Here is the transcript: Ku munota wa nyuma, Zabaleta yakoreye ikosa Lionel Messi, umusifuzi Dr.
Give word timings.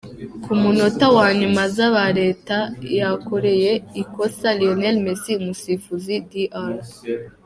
Ku 0.43 0.51
munota 0.61 1.05
wa 1.17 1.27
nyuma, 1.39 1.61
Zabaleta 1.75 2.59
yakoreye 2.99 3.71
ikosa 4.01 4.47
Lionel 4.59 4.97
Messi, 5.05 5.31
umusifuzi 5.41 6.13
Dr. 6.31 7.19